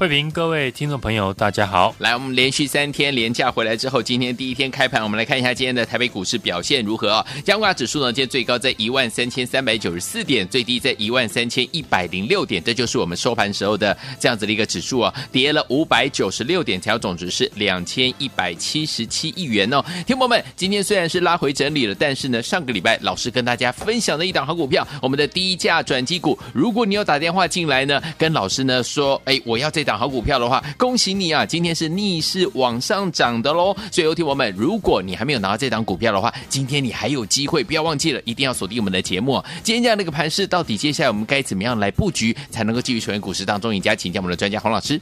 [0.00, 1.94] 慧平，各位听众朋友，大家好。
[1.98, 7.26] 来，我们连续三天连假回来之后，今天第一天开盘，我们来看一下今天的台北股市表现如何啊？
[7.44, 19.84] 加挂指数呢，今天最高在一万三千三百九十四点，最低在一万三千一百零六点，这就是我们收盘时候的这样子的一个指数啊，跌了五百九十六点，成交总值是两千一百七十七亿元哦。
[20.06, 30.62] 听众们，今天虽然是拉回整理了，但是呢，上个礼拜老师跟大家分享的一档好股票，我们的低价转机股，如果你有打电话进来呢，跟老师呢说，哎，我要这档好股票的话。
[30.76, 31.44] 恭喜你啊！
[31.44, 33.76] 今天是逆势往上涨的喽。
[33.90, 39.42] 所以，有听我们，如果你还没有拿到这档股票的话，今天你还有机会，不要忘记了，一定要锁定我们的节目。
[39.62, 43.94] 今天这样的一个盘势，到底接下来我们该怎么样来布局，才能够继续成为股市当中赢家？
[43.94, 45.00] 请教我们的专家洪老师。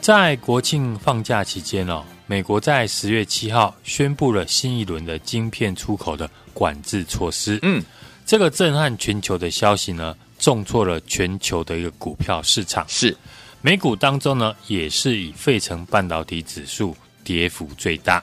[0.00, 7.58] 在国庆放假期间哦，美国在十月七号宣布了新一轮的晶片出口的管制措施。
[7.62, 7.82] 嗯，
[8.26, 12.84] 这个震撼全球的消息呢，重挫了全球的一个股票市场。
[12.88, 13.16] 是。
[13.66, 18.22] 美股当中呢，也是以费城半导体指数跌幅最大，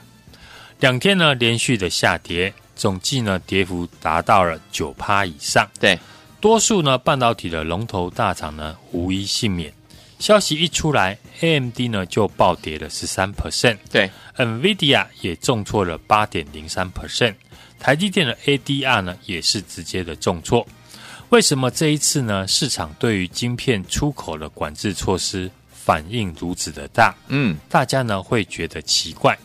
[0.78, 5.68] 两天呢连续的下跌，总计呢跌幅达到了九趴以上。
[5.80, 5.98] 对，
[6.40, 9.74] 多数呢半导体的龙头大厂呢无一幸免。
[10.20, 17.34] 消息一出来，AMD 呢就暴跌了十三 percent，对，NVIDIA 也重挫了八点零三 percent，
[17.80, 20.64] 台积电的 ADR 呢也是直接的重挫。
[21.32, 22.46] 为什么这一次呢？
[22.46, 27.14] 市场对于晶片出口的管制措施反应如此的大？
[27.28, 29.38] 嗯，大家呢会觉得奇怪，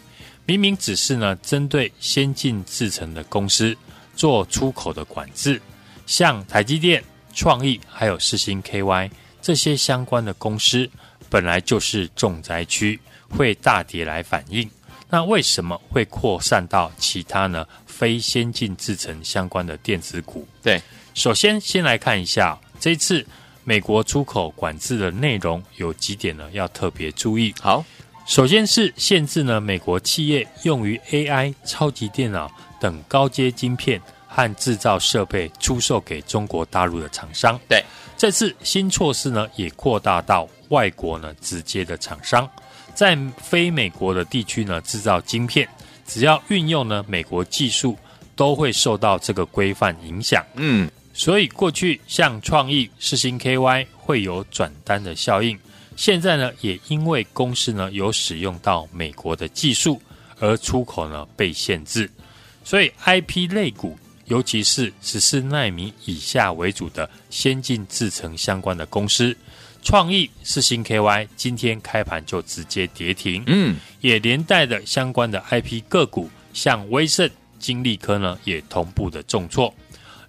[0.46, 3.74] 明明只是呢针对先进制程的公司
[4.18, 5.62] 做出口的管制，
[6.06, 7.02] 像台积电、
[7.34, 9.09] 创意还有世星 KY
[9.42, 10.90] 这些相关的公司，
[11.30, 13.00] 本来就是重灾区，
[13.30, 14.70] 会大跌来反应。
[15.09, 17.66] 那为什么会扩散到其他呢？
[17.86, 20.46] 非先进制程相关的电子股？
[20.62, 20.81] 对。
[21.17, 23.25] 首先，先来看一下这次
[23.63, 27.51] 美国出口管制的内容，有几点呢要特别注意。
[27.59, 27.83] 好，
[28.28, 32.47] 首先是限制呢美国企业用于 AI、超级电脑
[32.79, 37.59] 等高阶晶片和制造设备出售给中国大陆的厂商。
[37.67, 37.84] 对，
[38.16, 42.47] 这次新措施呢也扩大到外国呢直接的厂商，
[42.94, 45.67] 在非美国的地区呢制造晶片，
[46.05, 47.97] 只要运用呢美国技术，
[48.35, 50.45] 都会受到这个规范影响。
[50.53, 50.88] 嗯。
[51.17, 55.57] 所以过去像创意、世芯 KY 会有转单的效应，
[55.95, 60.00] 现在呢也因为公司呢有使用到美国的技术，
[60.39, 62.07] 而出口呢被限制。
[62.63, 69.35] 所以 IP 类股，尤其是十四奈米以下为主的先进制程相关的公司，
[69.81, 79.73] 创意、世芯 KY 今天开盘就直接跌停，嗯，也连带的相关的 IP 个股，像威盛、金利科呢也同步的重挫。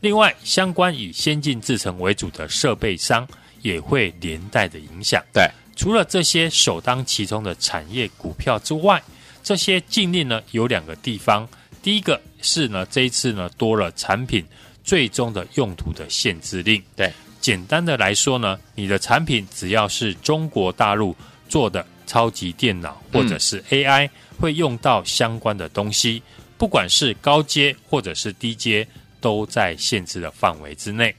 [0.01, 3.27] 另外，相关以先进制程为主的设备商
[3.63, 5.21] 也会连带的影响。
[5.33, 9.03] 对，除了这些首当其冲的产业股票之外，
[9.43, 11.49] 这些禁令呢有两个地方。
[11.83, 14.45] 第一个是呢，这一次呢多了产品
[14.85, 16.81] 最终的用途的限制令。
[16.95, 21.17] 对，简单的来说呢，你的产品只要是中国大陆
[21.49, 26.23] 做的超级电脑或者是 AI 会用到相关的东西，
[26.57, 28.87] 不管是高阶或者是低阶。
[29.21, 31.15] 都在限制的范围之内。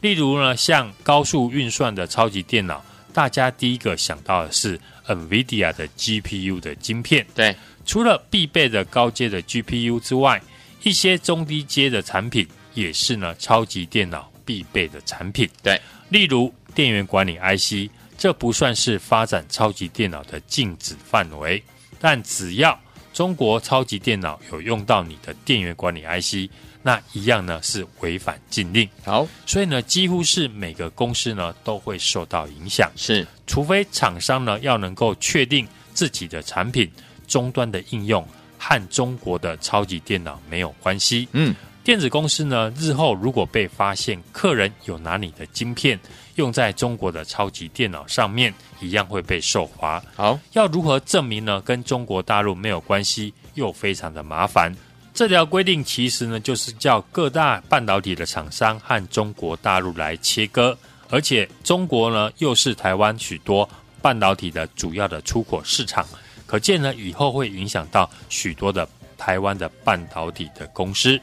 [0.00, 7.26] 例如呢，像高速运算的超级电脑，大家第一个想到的是 NVIDIA 的 GPU 的晶片。
[7.34, 7.56] 对，
[7.86, 10.42] 除了必备的高阶的 GPU 之外，
[10.82, 15.48] 一些中低阶的产品也是呢超级电脑必备的产品。
[15.62, 15.80] 对，
[16.10, 21.62] 例如电源管理 IC，这不算是发展超级电脑的禁止范围，
[21.98, 22.78] 但只要
[23.14, 26.50] 中国超级电脑有用到你的电源管理 IC。
[26.86, 36.90] 那一样呢是违反禁令，好，所以呢几乎是每个公司呢都会受到影响，是，除非厂商呢要能够确定自己的产品
[37.26, 38.22] 终端的应用
[38.58, 45.98] 和中国的超级电脑没有关系，嗯，电子公司呢日后如果被发现客人有拿你的晶片
[46.34, 50.04] 用在中国的超级电脑上面，一样会被受罚。
[50.14, 51.62] 好，要如何证明呢？
[51.62, 54.74] 跟中国大陆没有关系，又非常的麻烦。
[55.14, 60.76] 这条规定其实呢，就是叫各大半导体的厂商和中国大陆来切割，
[61.08, 63.68] 而且中国呢又是台湾许多
[64.02, 66.04] 半导体的主要的出口市场，
[66.46, 71.18] 可见呢以后会影响到许多的台湾的半导体的公司。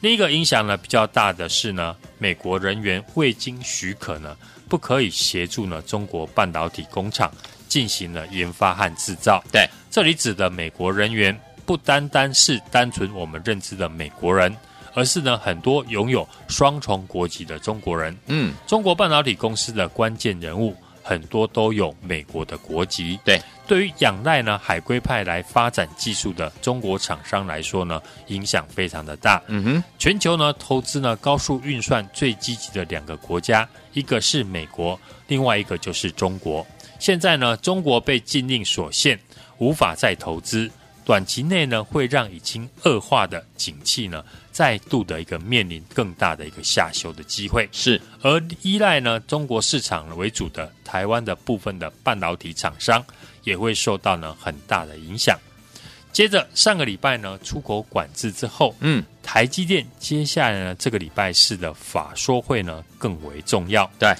[0.00, 4.36] 另一个影响呢比较大的是呢，美国人员未经许可呢，
[4.68, 7.30] 不可以协助呢中国半导体工厂
[7.68, 9.40] 进行了研发和制造。
[9.52, 14.56] 对，这里指的美国人员不单单是单纯我们认知的美国人，
[14.94, 18.16] 而是呢很多拥有双重国籍的中国人。
[18.28, 20.74] 嗯，中国半导体公司的关键人物。
[21.02, 23.18] 很多都有美国的国籍。
[23.24, 29.42] 对，对于仰赖呢海归派来发展技术的中国厂商来说呢，影响非常的大。
[29.46, 36.66] 嗯哼，全球呢投资呢高速运算最积极的两个国家，一个是美国，另外一个就是中国。
[36.98, 39.18] 现在呢，中国被禁令所限，
[39.56, 40.70] 无法再投资。
[41.08, 44.22] 短期内呢，会让已经恶化的景气呢，
[44.52, 47.66] 再度的一个面临更大的一个下修的机会。
[47.72, 53.02] 是，而依赖呢中国市场为主的台湾的部分的半导体厂商，
[53.42, 55.34] 也会受到呢很大的影响。
[56.12, 63.90] 接着上个礼拜呢出口管制之后，嗯，台积电接下来呢这个礼拜四的法说会呢更为重要。
[63.98, 64.14] 对，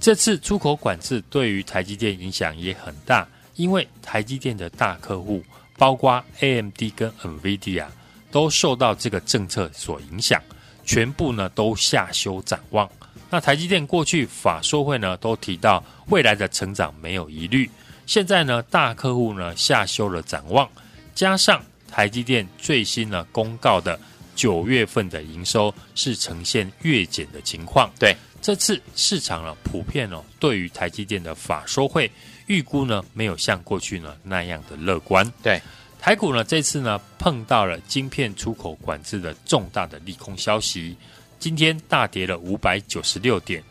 [0.00, 5.40] 这次出口管制对于台积电影响也很大，因为台积电的大客户。
[5.76, 7.86] 包括 AMD 跟 NVIDIA
[8.30, 10.40] 都受到这个政策所影响，
[10.84, 12.90] 全部呢都下修展望。
[13.30, 17.68] 那台积电过去法说会呢都提到未来的成长没有疑虑，
[18.06, 20.68] 现在呢大客户呢下修了展望，
[21.14, 23.98] 加上台积电最新呢公告的
[24.36, 27.90] 九月份的营收是呈现月减的情况。
[27.98, 32.10] 对，这次市场呢普遍哦对于台积电的法说会。
[32.46, 35.30] 预估呢没有像过去呢那样的乐观。
[35.42, 35.60] 对，
[36.00, 40.96] 台股呢这次呢碰到了晶片出口管制的重大的利空消息，
[41.38, 43.62] 今天大跌了五百九十六点。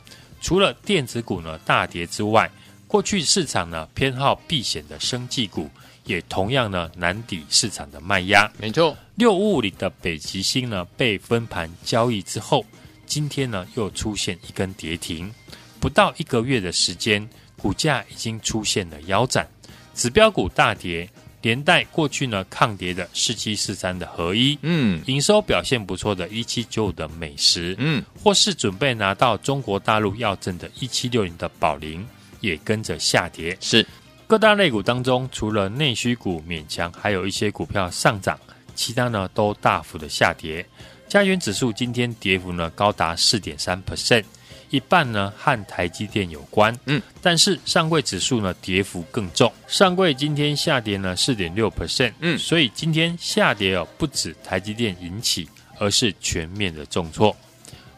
[0.41, 2.49] 除了电子股呢大跌之外，
[2.87, 5.69] 过去市场呢偏好避险的生技股
[6.05, 8.51] 也同样呢难抵市场的卖压。
[8.57, 12.65] 没错，六五五零的北极星呢被分盘交易之后，
[13.05, 15.31] 今天呢又出现一根跌停，
[15.79, 17.27] 不到一个月的时间。
[17.63, 19.47] 股价已经出现了腰斩，
[19.95, 21.09] 指标股大跌，
[21.41, 32.05] 连带过去呢抗跌的四七四三的合一，嗯，营收表现不错的一七九五的美食，嗯，或是准备拿到中国大陆药证的一七六零的宝林，
[32.41, 33.57] 也跟着下跌。
[33.61, 33.87] 是
[34.27, 38.37] 各大类股当中，除了内需股勉强，还有一些股票上涨，
[38.75, 40.65] 其他呢都大幅的下跌。
[41.07, 44.25] 加权指数今天跌幅呢高达四点三 percent。
[44.73, 55.47] 一半呢和台积电有关，嗯，但是上柜指数呢跌幅更重，上柜今天下跌呢四点六 percent，嗯，所以今天下跌哦不止台积电引起，
[55.77, 57.35] 而是全面的重挫，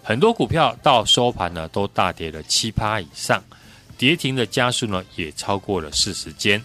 [0.03, 3.41] 很多股票到收盘呢都大跌了七趴以上，
[3.97, 6.61] 跌停的家数呢也超过了四十间。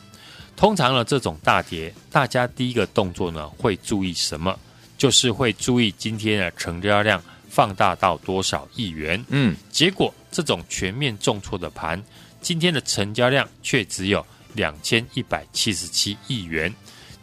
[0.56, 4.58] 通常呢这种大跌，大家第一个动作呢会注意什么？
[4.98, 7.22] 就是会注意今天的成交量。
[7.50, 9.22] 放大到多少亿元？
[9.28, 12.02] 嗯，结果这种全面重挫的盘，
[12.40, 14.24] 今天的成交量却只有
[14.54, 16.72] 两千一百七十七亿元。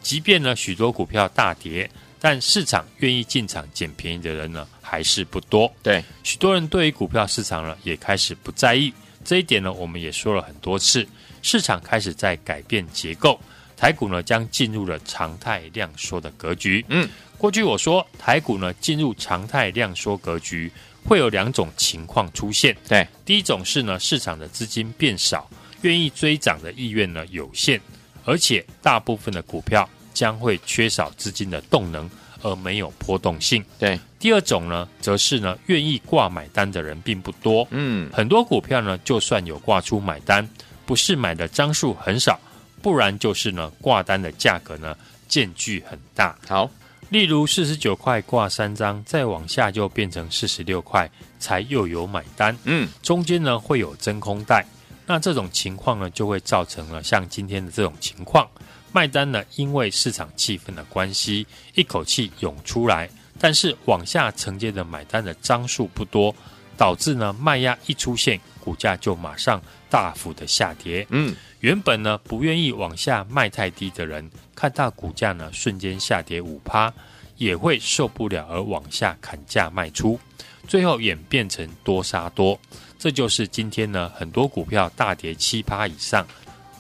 [0.02, 1.90] 即便呢许多股票大跌，
[2.20, 5.74] 但市场愿意进场捡便宜的人呢还是不多。
[5.82, 8.94] 对，许多人对于股票市场呢也开始不在意
[9.26, 11.08] 这一点呢，我们也说了很多次，
[11.42, 13.40] 市场开始在改变结构，
[13.76, 16.86] 台股呢将进入了常态量缩的格局。
[16.90, 17.10] 嗯。
[17.38, 20.72] 过去我说台股呢进入常态量缩格局，
[21.06, 22.76] 会有两种情况出现。
[22.88, 25.48] 对，第一种是呢市场的资金变少，
[25.82, 27.80] 愿意追涨的意愿呢有限，
[28.26, 32.10] 而且大部分的股票将会缺少资金的动能，
[32.42, 33.64] 而没有波动性。
[33.78, 37.68] 对，第二种呢则是呢愿意挂买单的人并不多。
[37.70, 40.50] 嗯，很多股票呢就算有挂出买单，
[40.88, 42.40] 不是买的张数很少，
[42.82, 46.36] 不然就是呢挂单的价格呢间距很大。
[46.48, 46.68] 好。
[47.10, 51.10] 例如四十九块挂三张，再往下就变成四十六块，
[51.40, 52.58] 才又有买单。
[52.66, 54.66] 嗯，中间呢会有真空带，
[55.06, 58.46] 那这种情况呢就会造成了像今天的这种情况，
[58.92, 63.10] 卖单呢因为市场气氛的关系，一口气涌出来，
[63.40, 66.36] 但是往下承接的买单的张数不多，
[66.76, 71.08] 导致呢卖压一出现，股价就马上大幅的下跌。
[71.10, 71.36] 嗯。
[71.62, 76.92] 原本呢不愿意往下卖太低的人，看到股价呢瞬间下跌五趴，
[77.38, 80.20] 也会受不了而往下砍价卖出，
[80.68, 82.60] 最后演变成多杀多。
[82.98, 86.26] 这就是今天呢很多股票大跌七趴以上，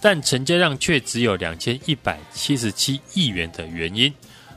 [0.01, 4.12] 但成交量却只有两千一百七十七亿元的原因。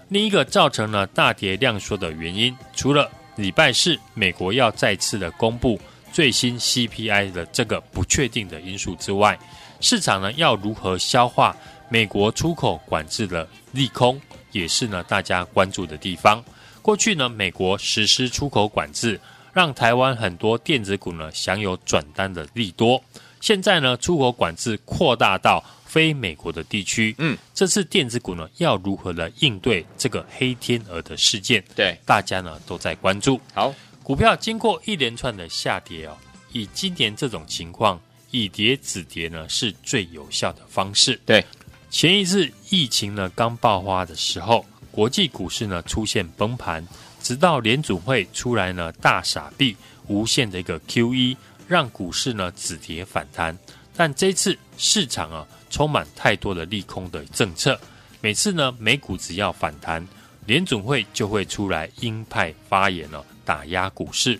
[0.08, 5.78] 另一个造成了大跌量缩的原因，除了礼拜四美国要再次的公布
[6.10, 9.38] 最新 CPI 的这个不确定的因素之外，
[9.78, 11.54] 市场呢要如何消化
[11.90, 14.18] 美国出口管制的利空，
[14.52, 16.42] 也是呢大家关注的地方。
[16.80, 19.20] 过去呢，美国实施出口管制，
[19.52, 23.02] 让台湾很多电子股呢享有转单的利多。
[23.40, 31.62] 现在呢，出口管制扩大到非美国的地区，嗯，这次电子股呢要如何来应对这个黑天鹅的事件？
[31.74, 33.40] 对，大家呢都在关注。
[33.52, 36.16] 好，股票经过一连串的下跌哦，
[36.52, 41.18] 以今年这种情况，以跌止跌呢是最有效的方式。
[41.26, 41.44] 对，
[41.90, 46.86] 前一次疫情呢刚爆发的时候，国际股市呢出现崩盘，
[47.20, 51.36] 直到联准会出来呢大撒币无限的一个 QE，
[51.68, 53.56] 让股市呢止跌反弹。
[53.96, 55.46] 但这次市场啊。
[55.72, 57.80] 充满太多的利空的政策，
[58.20, 60.04] 每次呢美股只要反弹，
[60.44, 64.36] 联准会就会出来鹰派发言了，打压股市。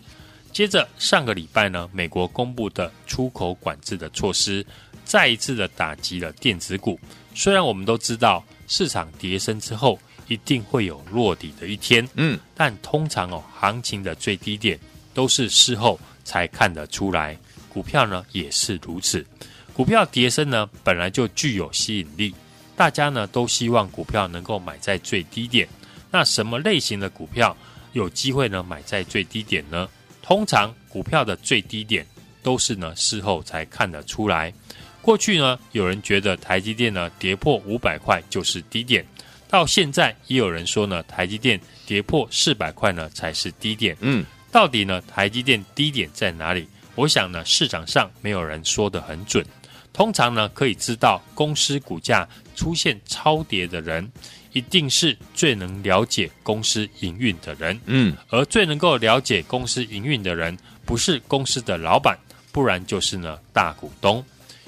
[0.52, 4.66] 接着上个礼拜呢，美国公布的出口管制的措施，
[5.04, 6.98] 再一次的打击了电子股。
[7.40, 14.78] 虽然我们都知道市场跌升之后一定会有落底的一天，嗯，但通常哦行情的最低点
[15.14, 17.34] 都是事后才看得出来，
[17.70, 19.24] 股票呢也是如此。
[19.72, 22.34] 股票跌升呢，本来就具有吸引力，
[22.76, 25.66] 大家呢都希望股票能够买在最低点。
[26.10, 27.56] 那什么类型的股票
[27.94, 29.88] 有机会呢买在最低点呢？
[30.20, 32.06] 通常股票的最低点
[32.42, 34.52] 都是呢事后才看得出来。
[35.02, 39.04] 过去呢有人觉得台积电呢跌破五百块就是低点，
[39.48, 43.96] 到现在也有人说呢台积电跌破四百块呢才是低点。
[44.00, 46.66] 嗯，到底呢台积电低点在哪里？
[46.94, 49.44] 我想呢市场上没有人说得很准。
[49.92, 54.08] 通常呢，可以知道公司股价出现超跌的人，
[54.52, 57.78] 一定是最能了解公司营运的人。
[57.86, 62.16] 嗯，而最能够了解公司营运的人，不是公司的老板，
[62.52, 64.24] 不然就是呢大股东。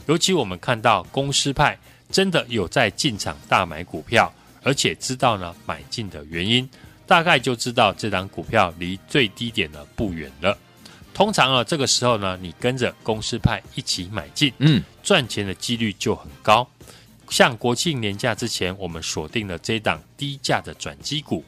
[0.06, 1.78] 尤其我们看到公司派
[2.10, 4.32] 真的有在进场大买股票，
[4.62, 6.68] 而且知道呢买进的原因，
[7.06, 10.56] 大概就知道这档股票离最低点呢不远了。
[11.14, 16.66] 通常啊，这个时候呢，你跟着公司派一起买进，嗯，赚钱的几率就很高。
[17.28, 21.44] 像国庆年假之前，我们锁定了这档低价的转机股，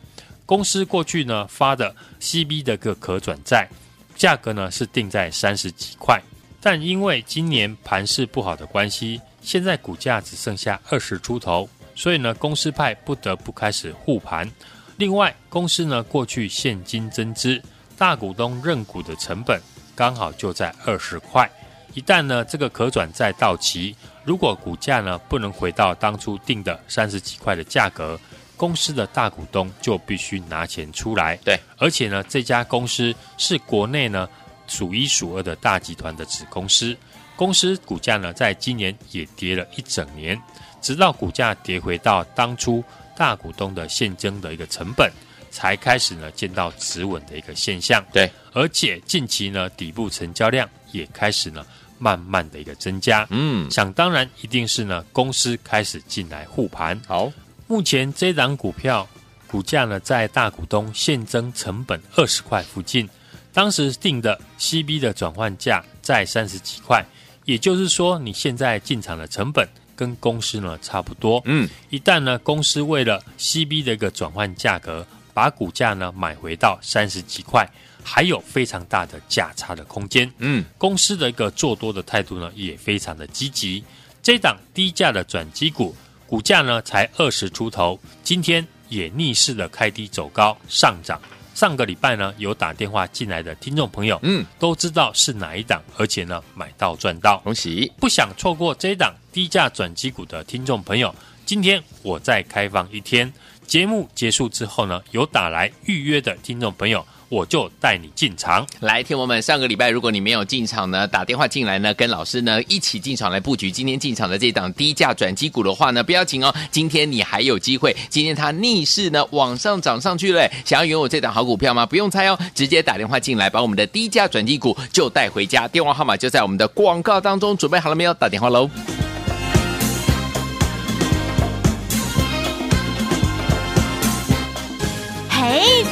[0.46, 3.68] 公司过去呢发的 CB 的个可转债，
[4.14, 6.22] 价格呢是定在三十几块，
[6.66, 14.50] 但因为今年盘势不好的关系，现在股价只剩下二十出头，所以呢，公司派不得不开始护盘。
[14.96, 17.60] 另外，公司呢过去现金增资。
[17.98, 19.60] 大股东认股的成本
[19.94, 21.48] 刚好就在二十块，
[21.92, 23.94] 一旦呢这个可转债到期，
[24.24, 28.18] 如果股价呢不能回到当初定的三十几块的价格，
[28.56, 31.36] 公司的大股东就必须拿钱出来。
[31.44, 34.26] 对，而且呢这家公司是国内呢
[34.66, 36.96] 数一数二的大集团的子公司，
[37.36, 40.40] 公司股价呢在今年也跌了一整年，
[40.80, 42.82] 直到股价跌回到当初
[43.16, 45.10] 大股东的现金的一个成本。
[45.50, 51.64] 才开始呢见到止稳的一个现象，对，而且近期呢底部成交量也开始呢
[51.96, 57.00] 慢慢的一个增加，嗯，想当然一定是呢公司开始进来护盘。
[57.06, 57.32] 好，
[57.68, 59.08] 目前这档股票
[59.46, 63.08] 股价呢在大股东现增成本二十块附近，
[63.54, 67.02] 当时定的 CB 的转换价在三十几块，
[67.46, 75.06] 也就是说你现在进场的成本跟公司呢差不多，嗯，一旦呢公司为了 CB 的一个转换价格。
[75.34, 77.68] 把股价呢买回到三十几块，
[78.04, 80.32] 还有非常大的价差的空间。
[80.38, 83.82] 嗯，公司的一个做多的态度呢也非常的积极。
[84.22, 85.92] 这档低价的转机股，
[86.28, 91.20] 股价呢才二十出头，今天也逆势的开低走高上涨。
[91.54, 97.90] 上个礼拜呢有打电话进来的听众朋友，嗯，都知道是哪一档，而且呢买到赚到，恭喜！
[97.98, 101.14] 不想错过这档低价转机股的听众朋友，
[101.46, 103.32] 今天我再开放一天。
[103.66, 108.64] 节目结束之后呢，有打来预约的听众朋友，我就带你进场。
[108.78, 113.72] 来，听我们上个礼拜，如果你没有进场呢，打电话进来呢，跟老师呢一起进场来布局。
[113.72, 117.94] 今天进场的这档低价转机股的话呢，不要紧哦，今天你还有机会。
[118.08, 121.84] 今天它逆势呢往上涨上去了，想要拥有这档好股票吗？
[121.84, 125.66] 不用猜哦，直接打电话进来，把我们的低价转机股就带回家。
[125.66, 128.14] 电话号码就在我们的广告当中，准备好了没有？
[128.14, 128.70] 打电话喽。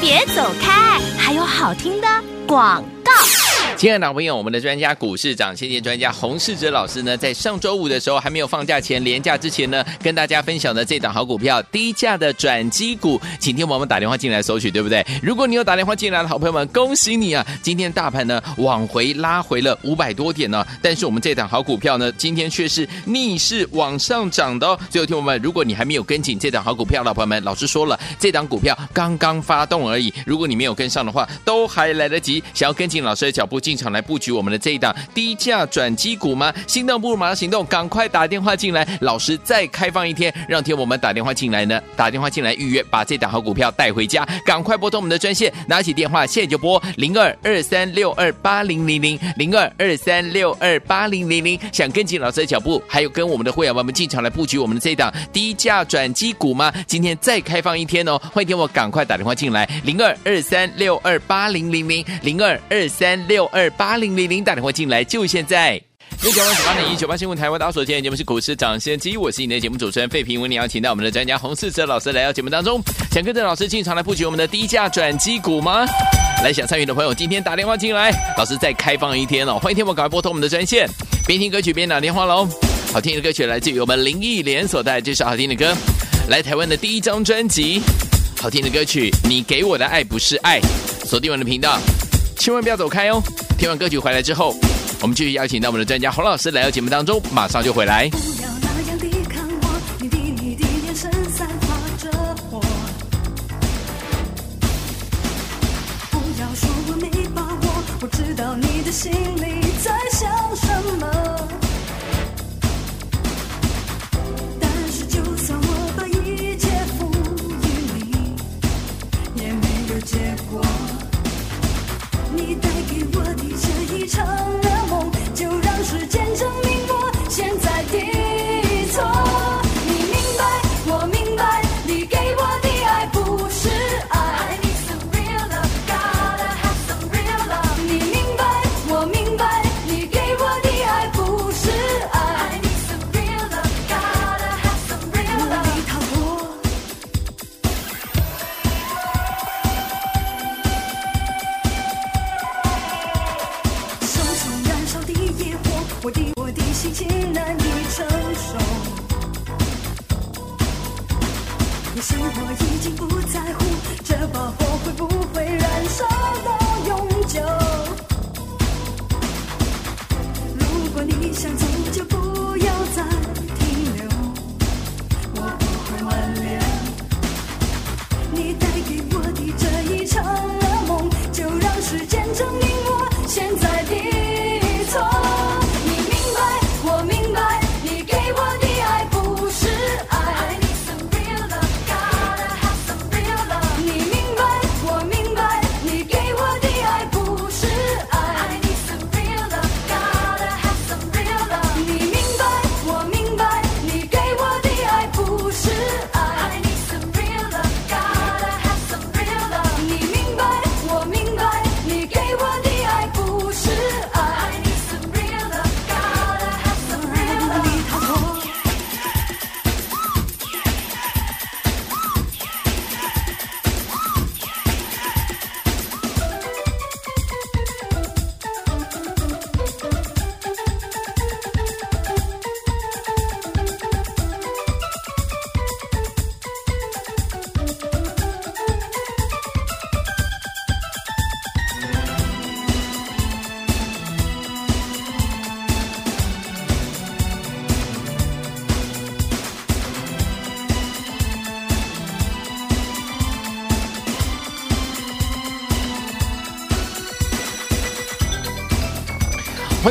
[0.01, 1.01] 别走开，
[1.33, 2.07] 还有好听的
[2.47, 3.42] 广告。
[3.83, 15.05] 亲爱的朋友，我们的专家股市长，谢谢专家洪世哲老师呢，在上周五的时候还没有放假前，连假之前呢，跟大家分享的这档好股票，低价的转机股，请听我们打电话进来索取，对不对？
[15.21, 17.45] 如果你有打电话进来的好朋友们，恭喜你啊！
[17.61, 24.79] 今天大盘呢往回拉回了五百多点呢，但是我们这档好股票呢，今天却是逆势往上涨的哦。
[24.91, 32.41] 最后听我们，如果你还没有跟紧这档好股票的朋友们，老师说了，这档股票刚刚发动而已，如果你没有跟上的话，都还来得及。
[32.55, 33.72] 想要跟紧老师的脚步进。
[33.73, 36.53] 进场来布局我们的这一档低价转机股吗？
[36.67, 56.71] 心动不如马上行动，赶快打电话进来，老师再开放一天，让天我们打电话进来呢，打电话进来预约，把这档好股票带回家，赶快拨通我们的专线，拿起电话现在就拨零二二三六二八零零零零二二三六二八零零零，想跟紧老师的脚步，还有跟我们的会员们们进场来布局我们的这一档低价转机股吗？
[56.87, 63.62] 今天再开放一天哦，欢迎天我赶快打电话进来，零二二三六二八零零零零二二三六二。
[63.63, 65.81] 二八零零零打电话进来，就现在！
[66.21, 75.87] 六九八九八零一九八新闻台湾大家所见，节目是股市涨先机，我是你的节目主持人费平，为你邀请到我们的专家洪世哲老师来到节目当中，想跟着老师进场来布局我们的低价转机股吗？
[76.43, 80.89] 来想参与的朋友，今天打电话进来，老师再开放一天哦，欢迎听我赶快拨通我们的专线，
[81.25, 82.49] 边听歌曲边打电话喽。
[82.93, 85.73] 好听的歌曲来自于我们林忆莲所带来这首好听的歌，
[86.29, 87.81] 来台湾的第一张专辑，
[88.41, 90.61] 好听的歌曲，你给我的爱不是爱，
[91.05, 91.79] 锁定我们的频道。
[92.43, 93.23] 千万不要走开哦！
[93.57, 94.53] 听完歌曲回来之后，
[95.01, 98.09] 我们继续邀请到我们的专家洪老师来到节目当中，马上就回来。
[98.09, 98.73] 不要那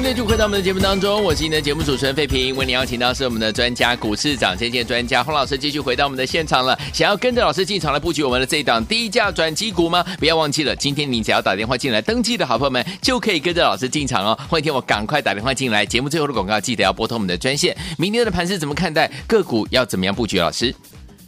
[0.02, 6.76] 欢迎继续回到我们的节目当中，我是你的节目主持人费平，为您邀请到是我们的专家股市涨先见专家洪老师，继续回到我们的现场了。
[6.92, 10.04] 想要跟着老师进场来布局我们的这一档低价转机股吗？
[10.18, 14.36] 不要忘记了，今天你只要打电话进来登记的好朋友们，就可以跟着老师进场哦。
[14.50, 17.78] 欢迎听我赶快打电话进来，节目最后的广告记得要拨通我们的专线。
[18.00, 19.08] 明天的盘是怎么看待？
[19.28, 20.40] 个股要怎么样布局？
[20.40, 20.74] 老师？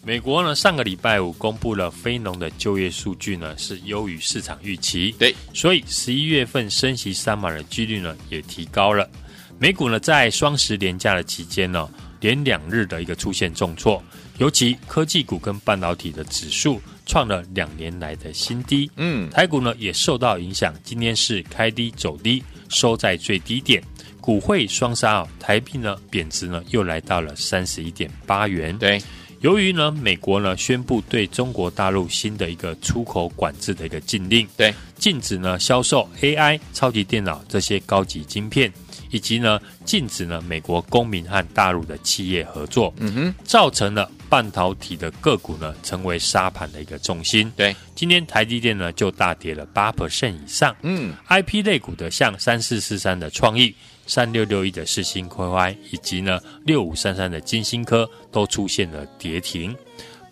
[0.05, 5.15] 美国呢，上个礼拜五公布了非农的就业数据呢，是优于市场预期。
[5.17, 9.09] 对，所以十一月份升息三码的几率呢也提高了。
[9.57, 11.89] 美股呢在双十连假的期间呢，
[12.19, 14.03] 连两日的一个出现重挫，
[14.39, 18.91] 尤其科技股跟半导体的指数创了两年来的新低。
[18.97, 23.81] 嗯，台股呢也受到影响，今天是开低走低，收在最低点。
[24.19, 28.77] 股汇双杀啊，台币呢贬值呢又来到了三十一点八元。
[28.77, 29.01] 对，
[29.43, 38.71] 由于呢美国呢宣布对中国大陆新的一个出口管制的一个禁令，对，禁止呢销售 AI 超级电脑这些高级晶片。
[39.11, 47.51] 以及呢，禁止呢美国公民和大陆的企业合作，嗯哼，造成了半导体的个股呢成为沙盘的一个重心。
[47.55, 50.75] 对，今天台积电呢就大跌了八 percent 以上。
[50.81, 59.75] 嗯，IP 类股的像三四四三的创意、三六六一的四星 KY 以及呢六五三三的金星科都出现了跌停。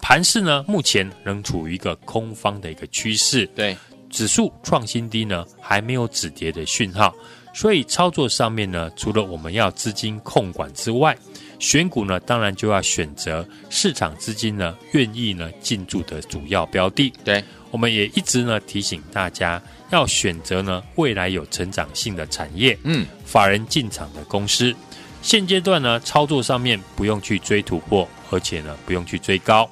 [0.01, 3.45] 盘势呢目前仍处于一个空方的一个趋势。
[3.55, 3.77] 对，
[4.09, 7.13] 指数创新低呢还没有止跌的讯号。
[7.53, 11.17] 所以操作上面呢，除了我们要资金控管之外，
[11.59, 17.11] 选股呢，当然就要选择市场资金呢愿意呢进驻的主要标的。
[17.25, 24.75] 对，我们也一直呢提醒大家要选择呢未来有成长性的产业，嗯，法人进场的公司。
[25.23, 29.69] 现阶段呢，操作上面不用去追突破，而且呢不用去追高，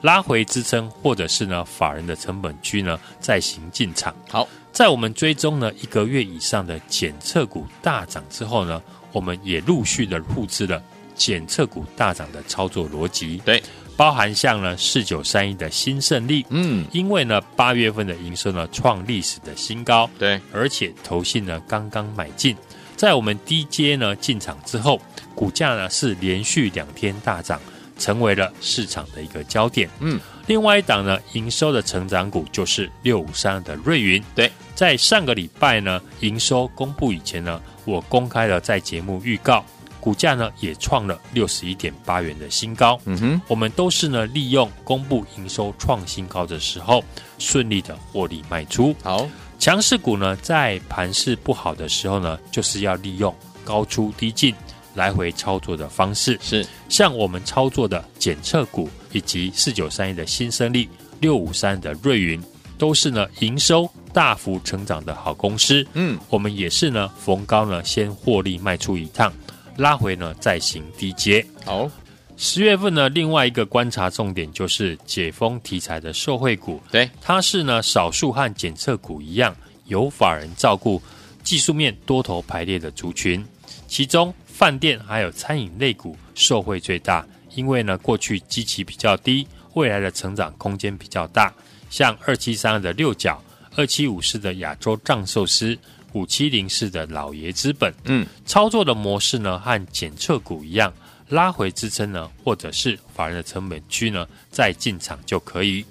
[0.00, 4.14] 拉回支撑或者是呢法人的成本区呢再行进场。
[4.28, 4.48] 好。
[4.72, 10.82] 在我们追踪呢一个月以上的检测股大涨之后呢，我们也陆续的复制了
[11.22, 13.40] 检测股大涨的操作逻辑。
[13.44, 13.62] 对，
[13.96, 22.56] 包含像呢四九三一的新胜利，嗯，因为呢八月份的营收呢创历史的新高，对，而且投信呢刚刚买进，
[22.96, 25.00] 在我们低阶呢进场之后，
[25.32, 27.60] 股价呢是连续两天大涨，
[27.98, 29.88] 成为了市场的一个焦点。
[30.00, 30.18] 嗯。
[30.48, 34.20] 另外一档呢，营收的成长股就是六五三的瑞云。
[34.34, 39.64] 对，在上个礼拜呢，营收公布以前呢，我公开了在节目预告，
[40.02, 43.00] 股价呢也创了六十一点八元的新高。
[43.04, 47.04] 嗯哼，我们都是呢利用公布营收创新高的时候，
[47.38, 48.92] 顺利的获利卖出。
[49.00, 49.28] 好，
[49.60, 53.32] 强势股呢，在盘势不好的时候呢，就是要利用
[53.64, 54.52] 高出低进。
[54.94, 60.86] 来回操作的方式是像我们操作的检测股，以及四九三一的新胜利、
[61.18, 62.38] 六五三的瑞云，
[62.76, 65.82] 都是呢营收大幅成长的好公司。
[65.94, 69.32] 嗯，我们也是呢逢高呢先获利卖出一趟，
[69.76, 71.44] 拉回呢再行低接。
[71.64, 71.90] 好，
[72.36, 76.80] 十月份呢另外一个观察重点就是解封题材的受惠股。
[76.90, 79.56] 对，它是呢少数和检测股一样
[79.86, 81.00] 有法人照顾，
[81.42, 83.44] 技术面多头排列的族群，
[83.86, 84.32] 其中。
[84.54, 91.52] 饭店还有餐饮类股受惠最大，因为呢过去基期比较低，未来的成长空间比较大。
[91.90, 93.42] 像二七三二的六角，
[93.74, 95.76] 二七五四的亚洲藏寿司，
[96.12, 100.92] 五七零四的老爷资本，嗯，操作的模式呢和检测股一样，
[101.28, 105.84] 拉回支撑呢，或者是法人的成本区呢再进场就可以。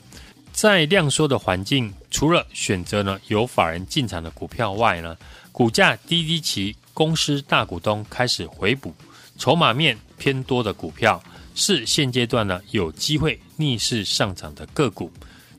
[0.51, 5.17] 在量缩的环境，除了选择呢有法人进场的股票外呢，
[5.51, 6.75] 股价低低期。
[6.93, 8.93] 公司大股东开始回补，
[9.37, 11.23] 筹码面偏多的股票
[11.55, 15.09] 是现阶段呢有机会逆势上涨的个股，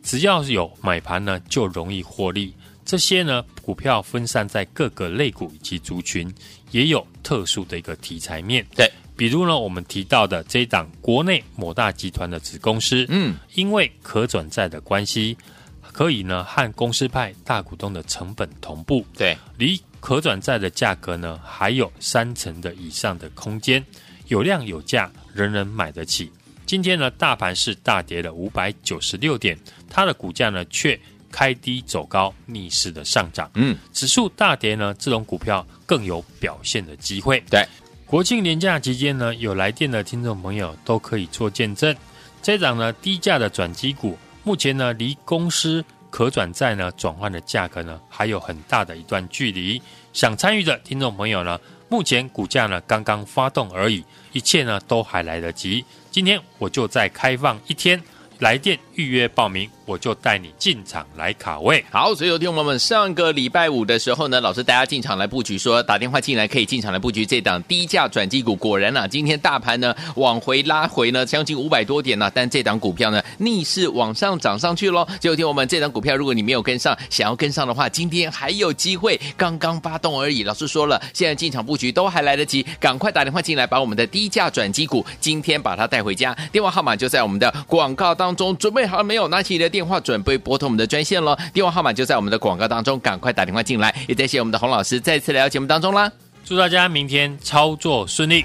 [0.03, 2.53] 只要有买盘呢就容易获利。
[2.93, 6.31] 这些呢股票分散在各个类股以及族群，
[6.73, 8.67] 也有特殊的一个题材面。
[8.77, 15.35] 对，比如呢我们提到的这一档国内某大集团的子公司，嗯，因为可转债的关系，
[15.81, 19.07] 可以呢和公司派大股东的成本同步。
[19.17, 19.81] 对，离。
[19.99, 23.83] 可转债的价格呢，还有三成的以上的空间，
[24.27, 26.31] 有量有价，人人买得起。
[26.67, 31.01] 今天呢，大盘是大跌了五百九十六点，它的股价呢却
[31.33, 33.51] 开低走高，逆势的上涨。
[33.55, 37.43] 嗯，指数大跌呢，这种股票更有表现的机会。
[37.51, 37.67] 对，
[38.07, 41.97] 国庆连假期间呢，有来电的听众朋友都可以做见证。
[42.41, 45.85] 这档呢低价的转机股，目前呢离公司。
[46.13, 49.81] 可转债呢，转换的价格呢，还有很大的一段距离。
[50.13, 55.83] 想参与的听众朋友呢，目前股价呢刚刚发动而已，一切呢都还来得及。
[56.11, 57.99] 今天我就再开放一天。
[58.43, 61.83] 来电预约报名，我就带你进场来卡位。
[61.93, 68.57] 好，所以有听友们，上个礼拜五的时候呢，老师大家进场来布局，说打电话进来可以进场来布局这档低价转机股。
[68.57, 75.07] 果然啊，今天大盘呢往回拉回呢，将近五百多点呢，但这档股票呢逆势往上涨上去喽。
[75.21, 80.43] 就有听我们这档股票，如果你没有跟上，想要跟上的话，今天还有机会，刚刚发动而已。
[80.43, 86.37] 老师说了，现在进场布局都还来得及，赶快打电话进来，把我们的低价转机股今天把它带回家。
[86.51, 88.57] 电话号码就在我们的广告当中。
[88.57, 89.29] 准备好了没有？
[89.29, 91.37] 拿起你的电话，准备拨通我们的专线喽。
[91.53, 93.95] 电话号码就在我们的广告当中，赶快打电话进来。
[94.09, 96.11] 也谢谢我们的洪老师再次来到节目当中啦。
[96.45, 98.45] 祝大家明天操作顺利。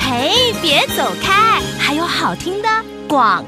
[0.00, 1.60] 嘿，别走开。
[1.78, 2.68] 还有好听的
[3.08, 3.44] 广。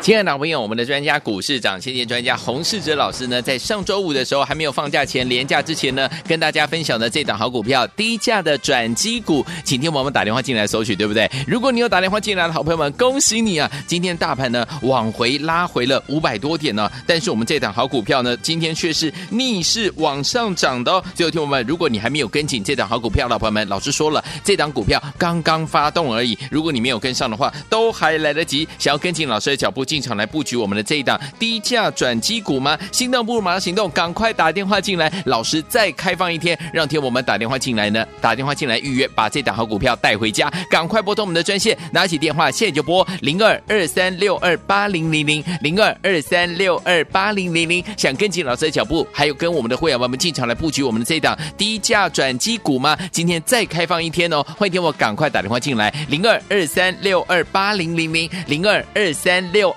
[0.00, 11.30] 亲爱的朋友，我们的专家股市涨先见专家洪世哲老师呢，在上周五的时候还没有放假前，连假之前呢，跟大家分享的这档好股票，低价的转机股，请听我们打电话进来索取，对不对？
[11.46, 13.70] 如果你有打电话进来的好朋友们，恭喜你啊！
[13.86, 21.04] 今天大盘呢往回拉回了五百多点呢，但是我们这档好股票呢，今天却是逆势往上涨的哦。
[21.14, 28.66] 最后听我们，如果你还没有跟紧这档好股票的朋友们，老师说了，这档股票刚刚发动而已，如果你没有跟上的话，都还来得及。
[28.78, 29.84] 想要跟紧老师的脚步。
[29.88, 32.78] 进场来布局我们的这一档低价转机股吗？
[32.92, 52.94] 心动不如马上行动，赶快打电话进来，老师再开放一天，让天我们打电话进来呢，打电话进来预约，把这档好股票带回家，赶快拨通我们的专线，拿起电话现在就拨零二二三六二八零零零零二二三六二八零零零，想跟紧老师的脚步，还有跟我们的会员们们进场来布局我们的这一档低价转机股吗？
[53.10, 59.74] 今天再开放一天哦，欢迎天我赶快打电话进来，零二二三六二八零零零零二二三六。